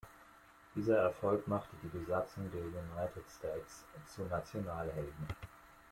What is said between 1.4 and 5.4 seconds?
machte die Besatzung der "United States" zu Nationalhelden.